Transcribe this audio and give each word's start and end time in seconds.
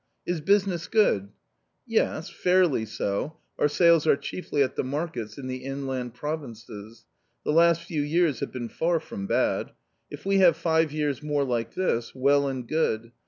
"Is 0.25 0.41
business 0.41 0.87
good 0.87 1.29
?""Yes, 2.01 2.27
fairly 2.27 2.85
so; 2.85 3.37
our 3.59 3.67
sales 3.67 4.07
are 4.07 4.17
chiefly 4.17 4.63
at 4.63 4.75
the 4.75 4.83
markets 4.83 5.37
in 5.37 5.45
the 5.45 5.57
inland 5.63 6.15
provinces. 6.15 7.05
The 7.45 7.51
last 7.51 7.83
few 7.83 8.01
years 8.01 8.39
have 8.39 8.51
been 8.51 8.67
far 8.69 8.99
from 8.99 9.27
bad! 9.27 9.73
If 10.09 10.25
we 10.25 10.39
have 10.39 10.57
five 10.57 10.91
years 10.91 11.21
more 11.21 11.43
like 11.43 11.75
this, 11.75 12.15
well 12.15 12.47
and 12.47 12.67
good. 12.67 13.11